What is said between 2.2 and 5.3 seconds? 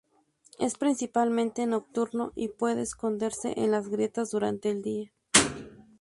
y puede esconderse en las grietas durante el día.